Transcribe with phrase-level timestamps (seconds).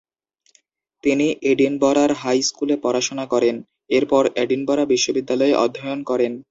[1.03, 3.55] তিনি এডিনবরার হাই স্কুলে পড়াশোনা করেন।
[3.89, 6.31] এরপর এডিনবরা বিশ্ববিদ্যালয়ে অধ্যয়ন করেন।